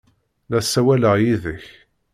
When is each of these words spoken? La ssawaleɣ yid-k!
La 0.49 0.59
ssawaleɣ 0.61 1.15
yid-k! 1.23 1.63